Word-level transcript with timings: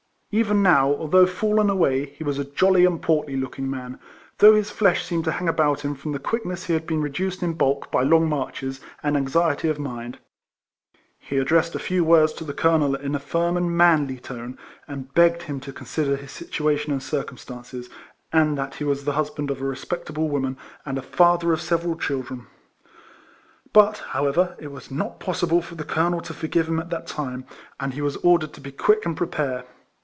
Even 0.33 0.63
now, 0.63 0.87
although 0.91 1.25
fiillen 1.25 1.69
away, 1.69 2.05
he 2.05 2.23
was 2.23 2.39
a 2.39 2.45
jolly 2.45 2.85
and 2.85 3.01
portly 3.01 3.35
looking 3.35 3.69
man, 3.69 3.99
though 4.37 4.55
his 4.55 4.71
flesh 4.71 5.03
seemed 5.05 5.25
to 5.25 5.31
hang 5.33 5.49
about 5.49 5.81
him 5.81 5.93
from 5.93 6.13
the 6.13 6.19
quickness 6.19 6.67
he 6.67 6.73
had 6.73 6.87
been 6.87 7.01
reduced 7.01 7.43
in 7.43 7.51
bulk 7.51 7.91
by 7.91 8.01
long 8.01 8.29
marches, 8.29 8.79
and 9.03 9.17
anxiety 9.17 9.67
of 9.67 9.77
mind. 9.77 10.19
He 11.19 11.35
addressed 11.37 11.75
a 11.75 11.79
few 11.79 12.05
words 12.05 12.31
to 12.35 12.45
the 12.45 12.53
colonel 12.53 12.95
in 12.95 13.13
a 13.13 13.19
firm 13.19 13.57
and 13.57 13.75
manly 13.75 14.19
tone, 14.19 14.57
and 14.87 15.13
begged 15.13 15.41
him 15.41 15.59
to 15.59 15.73
consider 15.73 16.15
his 16.15 16.31
situation 16.31 16.93
and 16.93 17.03
circumstances, 17.03 17.89
and 18.31 18.57
that 18.57 18.75
he 18.75 18.85
was 18.85 19.03
the 19.03 19.11
husband 19.19 19.51
of 19.51 19.59
a 19.61 19.65
respect 19.65 20.09
able 20.11 20.29
woman, 20.29 20.55
and 20.85 21.03
father 21.03 21.51
of 21.51 21.59
several 21.59 21.97
children; 21.97 22.47
but, 23.73 23.97
however, 24.11 24.55
it 24.59 24.71
was 24.71 24.89
not 24.89 25.19
possible 25.19 25.61
for 25.61 25.75
the 25.75 25.83
colonel 25.83 26.21
to 26.21 26.33
forgive 26.33 26.69
him 26.69 26.79
at 26.79 26.89
that 26.89 27.05
time, 27.05 27.43
and 27.81 27.93
he 27.95 28.01
was 28.01 28.15
ordered 28.23 28.53
to 28.53 28.61
be 28.61 28.71
quick 28.71 29.05
and 29.05 29.17
prepare. 29.17 29.65